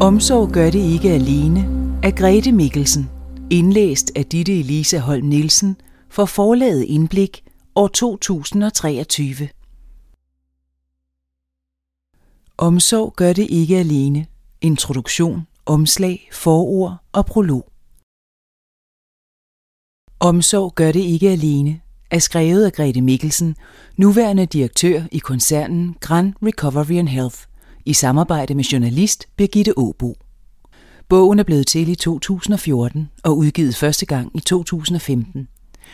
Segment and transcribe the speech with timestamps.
[0.00, 1.60] Omsorg gør det ikke alene
[2.02, 3.10] af Grete Mikkelsen,
[3.50, 5.76] indlæst af Ditte Elisa Holm Nielsen
[6.08, 9.48] for forlaget Indblik år 2023.
[12.58, 14.26] Omsorg gør det ikke alene.
[14.60, 17.68] Introduktion, omslag, forord og prolog.
[20.20, 23.56] Omsorg gør det ikke alene er skrevet af Grete Mikkelsen,
[23.96, 27.38] nuværende direktør i koncernen Grand Recovery and Health,
[27.86, 30.14] i samarbejde med journalist Birgitte Åbo.
[31.08, 35.48] Bogen er blevet til i 2014 og udgivet første gang i 2015.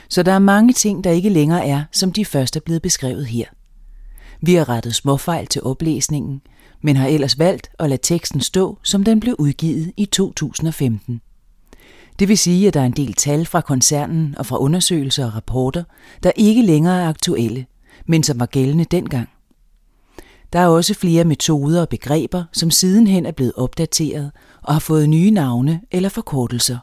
[0.08, 3.26] Så der er mange ting, der ikke længere er, som de første er blevet beskrevet
[3.26, 3.46] her.
[4.40, 6.40] Vi har rettet småfejl til oplæsningen,
[6.82, 11.20] men har ellers valgt at lade teksten stå, som den blev udgivet i 2015.
[12.18, 15.34] Det vil sige, at der er en del tal fra koncernen og fra undersøgelser og
[15.34, 15.84] rapporter,
[16.22, 17.66] der ikke længere er aktuelle,
[18.06, 19.28] men som var gældende dengang.
[20.52, 25.08] Der er også flere metoder og begreber, som sidenhen er blevet opdateret og har fået
[25.08, 26.78] nye navne eller forkortelser.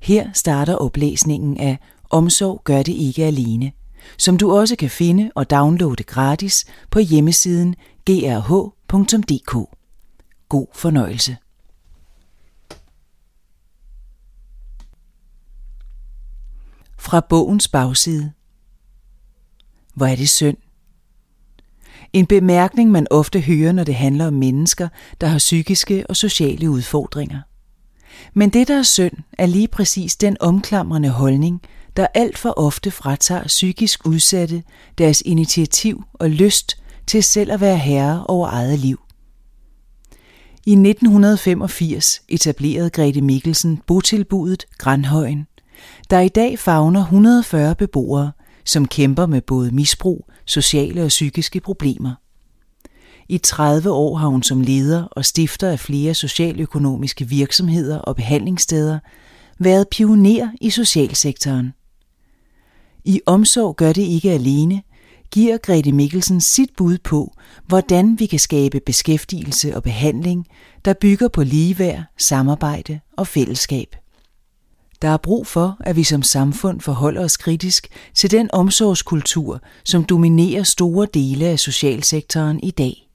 [0.00, 1.78] Her starter oplæsningen af
[2.10, 3.72] Omsorg gør det ikke alene,
[4.18, 7.74] som du også kan finde og downloade gratis på hjemmesiden
[8.06, 9.76] grh.dk.
[10.48, 11.36] God fornøjelse.
[16.98, 18.32] Fra bogens bagside.
[19.94, 20.56] Hvor er det synd.
[22.16, 24.88] En bemærkning, man ofte hører, når det handler om mennesker,
[25.20, 27.40] der har psykiske og sociale udfordringer.
[28.34, 31.60] Men det, der er synd, er lige præcis den omklamrende holdning,
[31.96, 34.62] der alt for ofte fratager psykisk udsatte
[34.98, 39.00] deres initiativ og lyst til selv at være herre over eget liv.
[40.66, 45.46] I 1985 etablerede Grete Mikkelsen botilbuddet Grandhøjen,
[46.10, 48.32] der i dag fagner 140 beboere,
[48.64, 52.14] som kæmper med både misbrug, sociale og psykiske problemer.
[53.28, 58.98] I 30 år har hun som leder og stifter af flere socialøkonomiske virksomheder og behandlingssteder
[59.58, 61.72] været pioner i socialsektoren.
[63.04, 64.82] I Omsorg gør det ikke alene,
[65.30, 67.32] giver Grete Mikkelsen sit bud på,
[67.66, 70.46] hvordan vi kan skabe beskæftigelse og behandling,
[70.84, 73.96] der bygger på ligeværd, samarbejde og fællesskab.
[75.02, 80.04] Der er brug for, at vi som samfund forholder os kritisk til den omsorgskultur, som
[80.04, 83.08] dominerer store dele af socialsektoren i dag.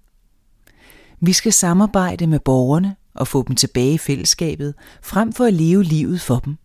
[1.20, 5.84] Vi skal samarbejde med borgerne og få dem tilbage i fællesskabet, frem for at leve
[5.84, 6.58] livet for dem.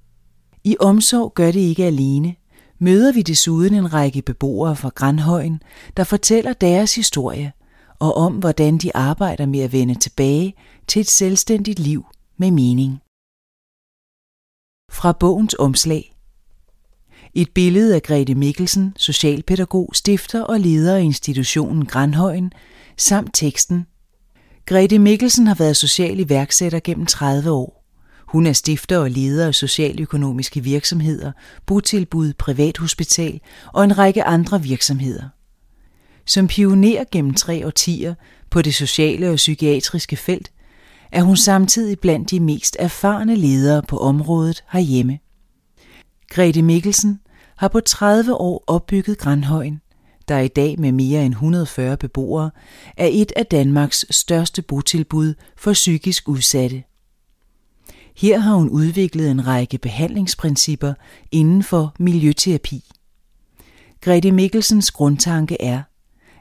[0.65, 2.35] I omsorg gør det ikke alene.
[2.79, 5.63] Møder vi desuden en række beboere fra Grandhøjen,
[5.97, 7.53] der fortæller deres historie
[7.99, 10.55] og om, hvordan de arbejder med at vende tilbage
[10.87, 12.07] til et selvstændigt liv
[12.39, 13.01] med mening.
[14.93, 16.17] Fra bogens omslag.
[17.35, 22.53] Et billede af Grete Mikkelsen, socialpædagog, stifter og leder af institutionen Grandhøjen,
[22.97, 23.87] samt teksten.
[24.67, 27.85] Grete Mikkelsen har været social iværksætter gennem 30 år.
[28.27, 31.33] Hun er stifter og leder af socialøkonomiske virksomheder,
[31.67, 33.41] botilbud, privathospital
[33.73, 35.29] og en række andre virksomheder.
[36.27, 38.15] Som pioner gennem tre årtier
[38.51, 40.51] på det sociale og psykiatriske felt,
[41.13, 45.19] er hun samtidig blandt de mest erfarne ledere på området herhjemme.
[46.31, 47.21] Grete Mikkelsen
[47.57, 49.81] har på 30 år opbygget Grandhøjen,
[50.29, 52.51] der i dag med mere end 140 beboere
[52.97, 56.83] er et af Danmarks største botilbud for psykisk udsatte.
[58.17, 60.95] Her har hun udviklet en række behandlingsprincipper
[61.33, 62.85] inden for miljøterapi.
[64.01, 65.83] Grete Mikkelsens grundtanke er,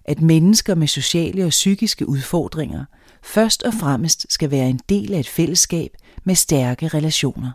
[0.06, 2.86] at mennesker med sociale og psykiske udfordringer
[3.25, 5.91] først og fremmest skal være en del af et fællesskab
[6.24, 7.52] med stærke relationer.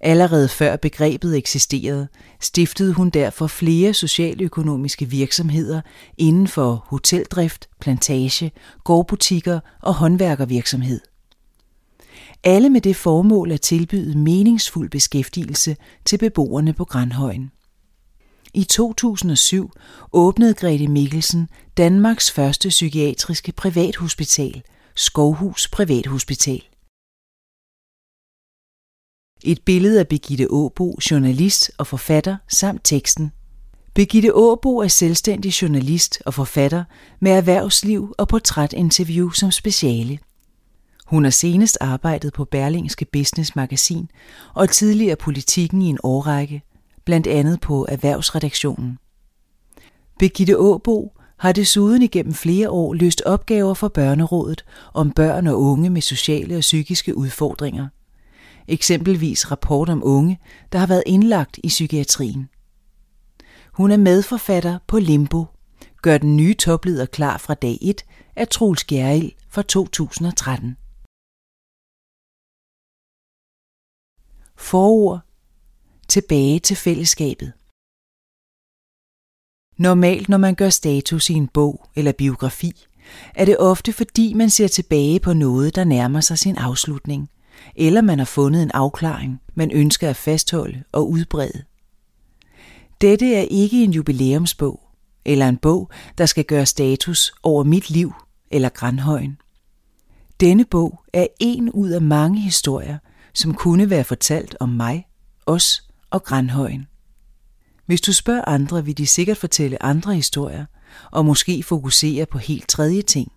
[0.00, 2.08] Allerede før begrebet eksisterede,
[2.40, 5.80] stiftede hun derfor flere socialøkonomiske virksomheder
[6.18, 8.52] inden for hoteldrift, plantage,
[8.84, 11.00] gårdbutikker og håndværkervirksomhed.
[12.44, 17.50] Alle med det formål at tilbyde meningsfuld beskæftigelse til beboerne på Grandhøjen.
[18.58, 19.70] I 2007
[20.12, 24.62] åbnede Grete Mikkelsen Danmarks første psykiatriske privathospital,
[24.96, 26.62] Skovhus Privathospital.
[29.44, 33.32] Et billede af Begitte Åbo, journalist og forfatter, samt teksten.
[33.94, 36.84] Begitte Åbo er selvstændig journalist og forfatter
[37.20, 40.18] med erhvervsliv og portrætinterview som speciale.
[41.06, 44.10] Hun har senest arbejdet på Berlingske Business Magasin
[44.54, 46.62] og tidligere politikken i en årrække,
[47.08, 48.98] blandt andet på erhvervsredaktionen.
[50.18, 54.64] Begitte Åbo har desuden igennem flere år løst opgaver for Børnerådet
[54.94, 57.88] om børn og unge med sociale og psykiske udfordringer.
[58.68, 60.38] Eksempelvis rapport om unge,
[60.72, 62.48] der har været indlagt i psykiatrien.
[63.72, 65.44] Hun er medforfatter på Limbo,
[66.02, 68.04] gør den nye topleder klar fra dag 1
[68.36, 70.76] af Troels Gjerrild fra 2013.
[74.56, 75.27] Forord
[76.08, 77.52] Tilbage til fællesskabet
[79.76, 82.72] Normalt, når man gør status i en bog eller biografi,
[83.34, 87.30] er det ofte fordi man ser tilbage på noget, der nærmer sig sin afslutning,
[87.76, 91.64] eller man har fundet en afklaring, man ønsker at fastholde og udbrede.
[93.00, 94.80] Dette er ikke en jubilæumsbog,
[95.24, 98.12] eller en bog, der skal gøre status over mit liv
[98.50, 99.40] eller Grandhøjen.
[100.40, 102.98] Denne bog er en ud af mange historier,
[103.34, 105.06] som kunne være fortalt om mig,
[105.46, 106.86] os og Grandhøjen.
[107.86, 110.66] Hvis du spørger andre, vil de sikkert fortælle andre historier,
[111.10, 113.32] og måske fokusere på helt tredje ting.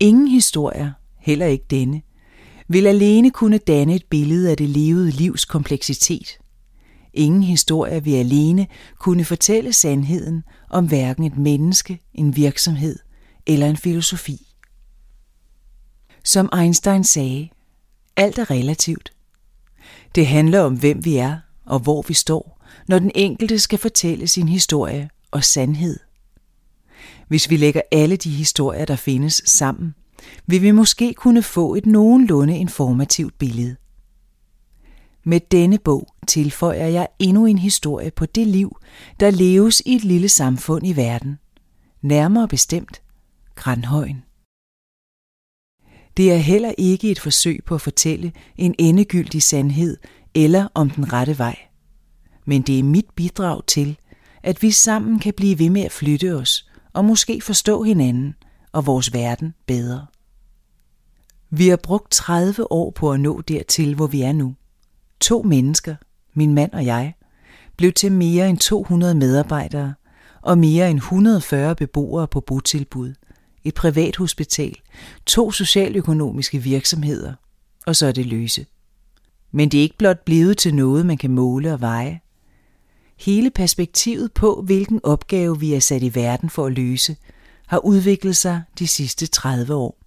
[0.00, 2.02] Ingen historier, heller ikke denne,
[2.68, 6.38] vil alene kunne danne et billede af det levede livs kompleksitet.
[7.14, 8.66] Ingen historie vil alene
[8.98, 12.98] kunne fortælle sandheden om hverken et menneske, en virksomhed
[13.46, 14.46] eller en filosofi.
[16.24, 17.48] Som Einstein sagde,
[18.16, 19.12] alt er relativt.
[20.14, 24.26] Det handler om, hvem vi er og hvor vi står, når den enkelte skal fortælle
[24.26, 25.98] sin historie og sandhed.
[27.28, 29.94] Hvis vi lægger alle de historier, der findes sammen,
[30.46, 33.76] vil vi måske kunne få et nogenlunde informativt billede.
[35.24, 38.76] Med denne bog tilføjer jeg endnu en historie på det liv,
[39.20, 41.38] der leves i et lille samfund i verden.
[42.02, 43.02] Nærmere bestemt
[43.54, 44.24] Grandhøjen.
[46.20, 49.96] Det er heller ikke et forsøg på at fortælle en endegyldig sandhed
[50.34, 51.56] eller om den rette vej.
[52.44, 53.98] Men det er mit bidrag til,
[54.42, 58.34] at vi sammen kan blive ved med at flytte os og måske forstå hinanden
[58.72, 60.06] og vores verden bedre.
[61.50, 64.54] Vi har brugt 30 år på at nå dertil, hvor vi er nu.
[65.20, 65.96] To mennesker,
[66.34, 67.14] min mand og jeg,
[67.76, 69.94] blev til mere end 200 medarbejdere
[70.42, 73.14] og mere end 140 beboere på botilbud,
[73.64, 74.76] et privat hospital,
[75.26, 77.34] to socialøkonomiske virksomheder,
[77.86, 78.66] og så er det løse.
[79.52, 82.20] Men det er ikke blot blevet til noget, man kan måle og veje.
[83.18, 87.16] Hele perspektivet på, hvilken opgave vi er sat i verden for at løse,
[87.66, 89.98] har udviklet sig de sidste 30 år.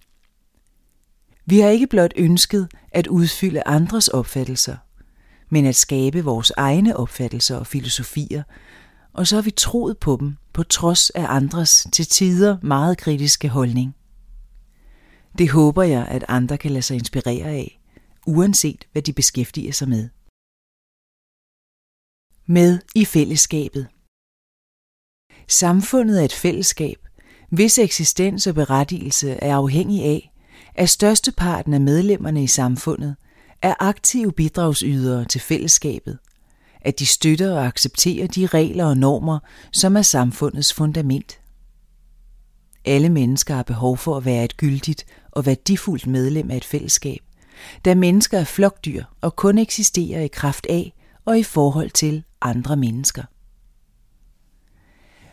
[1.46, 4.76] Vi har ikke blot ønsket at udfylde andres opfattelser,
[5.48, 8.42] men at skabe vores egne opfattelser og filosofier,
[9.12, 13.48] og så har vi troet på dem på trods af andres til tider meget kritiske
[13.48, 13.94] holdning.
[15.38, 17.80] Det håber jeg, at andre kan lade sig inspirere af,
[18.26, 20.08] uanset hvad de beskæftiger sig med.
[22.46, 23.86] Med i fællesskabet
[25.48, 26.96] Samfundet er et fællesskab,
[27.50, 30.32] hvis eksistens og berettigelse er afhængig af,
[30.74, 33.16] at størsteparten af medlemmerne i samfundet
[33.62, 36.18] er aktive bidragsydere til fællesskabet,
[36.84, 39.38] at de støtter og accepterer de regler og normer,
[39.72, 41.38] som er samfundets fundament.
[42.84, 47.20] Alle mennesker har behov for at være et gyldigt og værdifuldt medlem af et fællesskab,
[47.84, 50.94] da mennesker er flokdyr og kun eksisterer i kraft af
[51.24, 53.22] og i forhold til andre mennesker.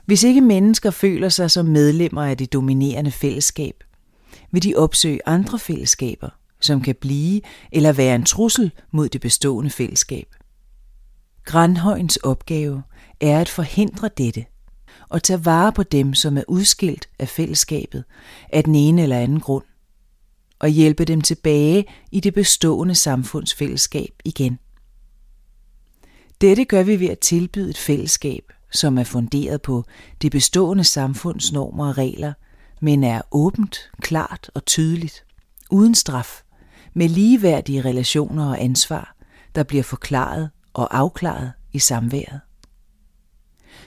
[0.06, 3.84] Hvis ikke mennesker føler sig som medlemmer af det dominerende fællesskab,
[4.52, 6.30] vil de opsøge andre fællesskaber,
[6.62, 10.36] som kan blive eller være en trussel mod det bestående fællesskab.
[11.46, 12.84] Grandhøjens opgave
[13.22, 14.46] er at forhindre dette
[15.10, 18.04] og tage vare på dem, som er udskilt af fællesskabet
[18.50, 19.64] af den ene eller anden grund,
[20.60, 24.60] og hjælpe dem tilbage i det bestående samfundsfællesskab igen.
[26.42, 29.84] Dette gør vi ved at tilbyde et fællesskab, som er funderet på
[30.22, 32.34] det bestående samfundsnormer og regler,
[32.82, 35.26] men er åbent, klart og tydeligt,
[35.72, 36.42] uden straf,
[36.94, 39.16] med ligeværdige relationer og ansvar,
[39.56, 42.40] der bliver forklaret og afklaret i samværet.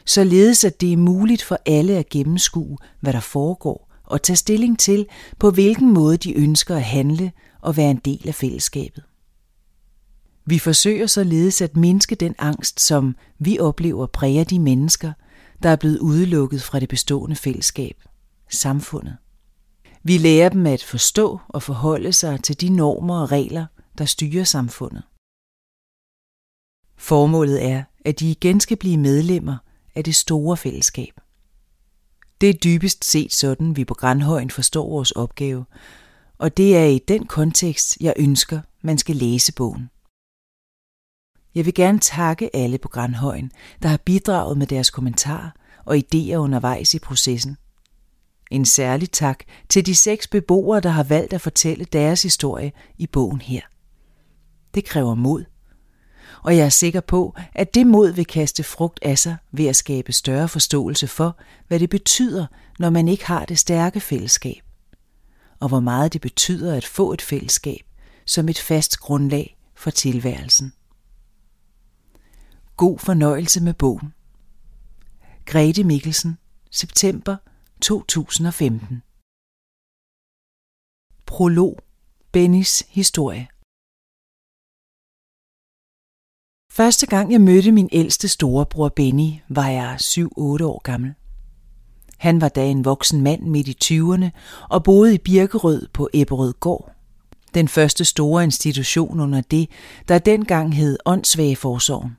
[0.06, 4.78] Således at det er muligt for alle at gennemskue, hvad der foregår, og tage stilling
[4.78, 5.06] til,
[5.38, 9.02] på hvilken måde de ønsker at handle og være en del af fællesskabet.
[10.46, 15.12] Vi forsøger således at mindske den angst, som vi oplever præger de mennesker,
[15.62, 17.96] der er blevet udelukket fra det bestående fællesskab,
[18.50, 19.16] samfundet.
[20.02, 23.66] Vi lærer dem at forstå og forholde sig til de normer og regler,
[23.98, 25.02] der styrer samfundet.
[26.96, 29.56] Formålet er, at de igen skal blive medlemmer
[29.94, 31.20] af det store fællesskab.
[32.40, 35.64] Det er dybest set sådan, vi på Grandhøjen forstår vores opgave,
[36.38, 39.90] og det er i den kontekst, jeg ønsker, man skal læse bogen.
[41.54, 45.50] Jeg vil gerne takke alle på Grandhøjen, der har bidraget med deres kommentarer
[45.84, 47.56] og idéer undervejs i processen.
[48.50, 53.06] En særlig tak til de seks beboere, der har valgt at fortælle deres historie i
[53.06, 53.60] bogen her.
[54.74, 55.44] Det kræver mod,
[56.44, 59.76] og jeg er sikker på, at det mod vil kaste frugt af sig ved at
[59.76, 61.36] skabe større forståelse for,
[61.68, 62.46] hvad det betyder,
[62.78, 64.62] når man ikke har det stærke fællesskab,
[65.60, 67.80] og hvor meget det betyder at få et fællesskab
[68.26, 70.72] som et fast grundlag for tilværelsen.
[72.76, 74.14] God fornøjelse med bogen.
[75.46, 76.38] Grete Mikkelsen,
[76.70, 77.36] september
[77.80, 79.02] 2015.
[81.26, 81.78] Prolog.
[82.32, 83.48] Bennys historie.
[86.76, 91.14] Første gang jeg mødte min ældste storebror Benny, var jeg 7-8 år gammel.
[92.18, 94.30] Han var da en voksen mand midt i 20'erne
[94.70, 96.92] og boede i Birkerød på Ebberød Gård.
[97.54, 99.70] Den første store institution under det,
[100.08, 102.16] der dengang hed Åndssvageforsorgen.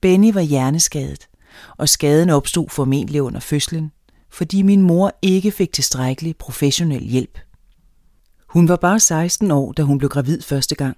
[0.00, 1.28] Benny var hjerneskadet,
[1.76, 3.92] og skaden opstod formentlig under fødslen,
[4.30, 7.38] fordi min mor ikke fik tilstrækkelig professionel hjælp.
[8.46, 10.96] Hun var bare 16 år, da hun blev gravid første gang,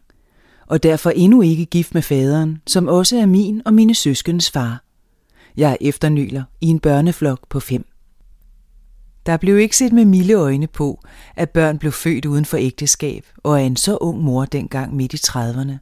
[0.68, 4.84] og derfor endnu ikke gift med faderen, som også er min og mine søskens far.
[5.56, 7.86] Jeg er efternyler i en børneflok på fem.
[9.26, 11.04] Der blev ikke set med milde øjne på,
[11.36, 15.14] at børn blev født uden for ægteskab og af en så ung mor dengang midt
[15.14, 15.72] i 30'erne.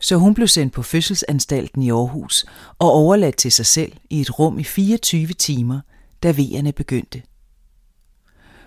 [0.00, 2.46] Så hun blev sendt på fødselsanstalten i Aarhus
[2.78, 5.80] og overladt til sig selv i et rum i 24 timer,
[6.22, 7.22] da vejerne begyndte.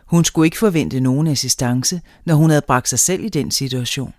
[0.06, 4.14] Hun skulle ikke forvente nogen assistance, når hun havde bragt sig selv i den situation.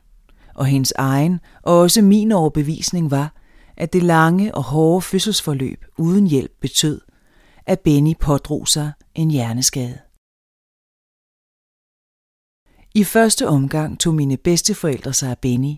[0.61, 3.35] Og hendes egen og også min overbevisning var,
[3.76, 7.00] at det lange og hårde fødselsforløb uden hjælp betød,
[7.67, 9.99] at Benny pådrog sig en hjerneskade.
[12.95, 15.75] I første omgang tog mine bedsteforældre sig af Benny,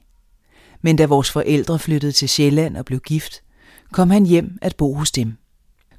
[0.81, 3.43] men da vores forældre flyttede til Sjælland og blev gift,
[3.93, 5.37] kom han hjem at bo hos dem.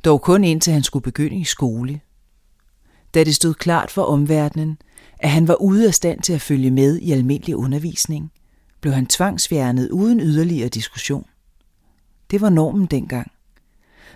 [0.05, 2.01] Dog kun indtil han skulle begynde i skole.
[3.13, 4.77] Da det stod klart for omverdenen,
[5.19, 8.31] at han var ude af stand til at følge med i almindelig undervisning,
[8.83, 11.25] blev han tvangsfjernet uden yderligere diskussion.
[12.31, 13.31] Det var normen dengang.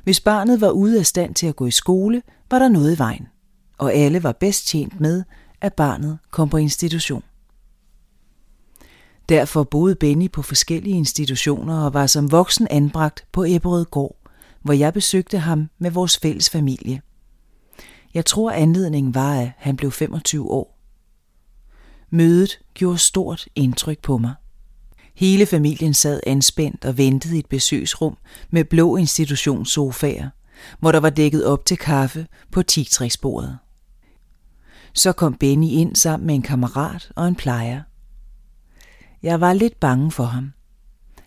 [0.03, 2.21] Hvis barnet var ude af stand til at gå i skole,
[2.51, 3.27] var der noget i vejen,
[3.77, 5.23] og alle var bedst tjent med,
[5.61, 7.23] at barnet kom på institution.
[9.29, 14.17] Derfor boede Benny på forskellige institutioner og var som voksen anbragt på Ebberød Gård,
[14.61, 17.01] hvor jeg besøgte ham med vores fælles familie.
[18.13, 20.77] Jeg tror anledningen var, at han blev 25 år.
[22.09, 24.33] Mødet gjorde stort indtryk på mig.
[25.17, 28.17] Hele familien sad anspændt og ventede i et besøgsrum
[28.49, 30.29] med blå institutionssofaer,
[30.79, 33.57] hvor der var dækket op til kaffe på tigtræksbordet.
[34.93, 37.81] Så kom Benny ind sammen med en kammerat og en plejer.
[39.23, 40.53] Jeg var lidt bange for ham.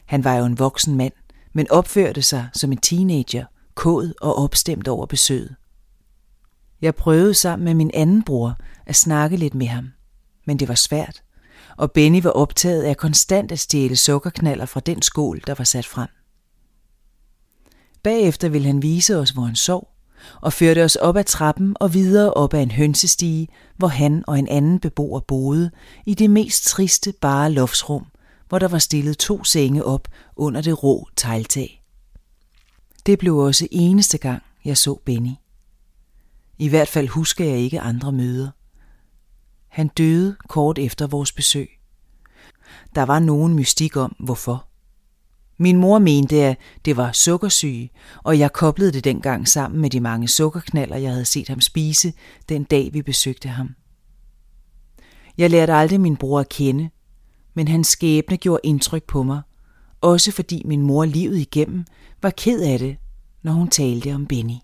[0.06, 1.12] Han var jo en voksen mand,
[1.52, 3.44] men opførte sig som en teenager,
[3.74, 5.54] kod og opstemt over besøget.
[6.82, 8.56] Jeg prøvede sammen med min anden bror
[8.86, 9.88] at snakke lidt med ham,
[10.46, 11.22] men det var svært
[11.76, 15.86] og Benny var optaget af konstant at stjæle sukkerknaller fra den skål, der var sat
[15.86, 16.08] frem.
[18.02, 19.88] Bagefter ville han vise os, hvor han sov,
[20.40, 24.38] og førte os op ad trappen og videre op ad en hønsestige, hvor han og
[24.38, 25.70] en anden beboer boede
[26.06, 28.06] i det mest triste bare loftsrum,
[28.48, 31.84] hvor der var stillet to senge op under det rå tegltag.
[33.06, 35.32] Det blev også eneste gang, jeg så Benny.
[36.58, 38.50] I hvert fald husker jeg ikke andre møder.
[39.70, 41.68] Han døde kort efter vores besøg.
[42.94, 44.66] Der var nogen mystik om, hvorfor.
[45.58, 47.90] Min mor mente, at det var sukkersyge,
[48.22, 52.12] og jeg koblede det dengang sammen med de mange sukkerknaller, jeg havde set ham spise
[52.48, 53.74] den dag, vi besøgte ham.
[55.38, 56.90] Jeg lærte aldrig min bror at kende,
[57.54, 59.42] men hans skæbne gjorde indtryk på mig,
[60.00, 61.84] også fordi min mor livet igennem
[62.22, 62.96] var ked af det,
[63.42, 64.54] når hun talte om Benny.